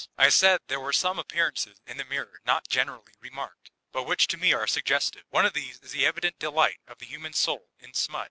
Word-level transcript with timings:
I 0.17 0.29
said 0.29 0.61
there 0.67 0.79
were 0.79 0.93
some 0.93 1.19
appearances 1.19 1.79
in 1.85 1.97
the 1.97 2.03
Mirror 2.05 2.39
not 2.43 2.67
generally 2.67 3.13
remarked, 3.19 3.69
but 3.91 4.01
which 4.07 4.25
to 4.29 4.37
me 4.37 4.51
are 4.51 4.65
suggestive. 4.65 5.25
One 5.29 5.45
of 5.45 5.53
these 5.53 5.79
is 5.81 5.91
the 5.91 6.07
evident 6.07 6.39
delight 6.39 6.79
of 6.87 6.97
the 6.97 7.05
human 7.05 7.33
soul 7.33 7.69
in 7.77 7.93
smut. 7.93 8.19